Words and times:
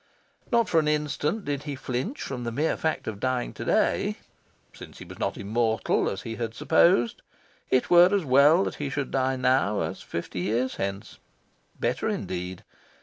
Not 0.51 0.67
for 0.67 0.79
an 0.79 0.87
instant 0.87 1.45
did 1.45 1.61
he 1.69 1.75
flinch 1.75 2.23
from 2.23 2.43
the 2.43 2.51
mere 2.51 2.75
fact 2.75 3.07
of 3.07 3.19
dying 3.19 3.53
to 3.53 3.63
day. 3.63 4.15
Since 4.73 4.97
he 4.97 5.05
was 5.05 5.19
not 5.19 5.37
immortal, 5.37 6.09
as 6.09 6.23
he 6.23 6.37
had 6.37 6.55
supposed, 6.55 7.21
it 7.69 7.91
were 7.91 8.09
as 8.11 8.25
well 8.25 8.65
he 8.71 8.89
should 8.89 9.11
die 9.11 9.35
now 9.35 9.81
as 9.81 10.01
fifty 10.01 10.39
years 10.39 10.77
hence. 10.77 11.19
Better, 11.79 12.09
indeed. 12.09 12.63